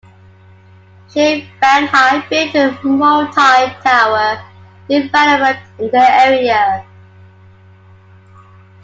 [1.11, 4.43] Shane Baghai built a multi-tower
[4.89, 6.83] development in the area.